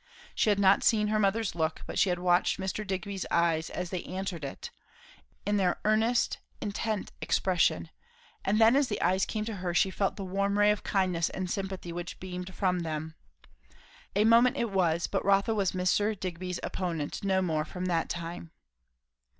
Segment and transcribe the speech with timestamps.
[0.33, 2.81] She had not seen her mother's look; but she had watched Mr.
[2.87, 4.71] Digby's eyes as they answered it,
[5.45, 7.91] in their ear nest, intent expression,
[8.43, 11.29] and then as the eyes came to her she felt the warm ray of kindness
[11.29, 13.13] and sympathy which beamed from them.
[14.15, 16.19] A moment it was, but Rotha was Mr.
[16.19, 18.49] Digby's opponent no more from that time.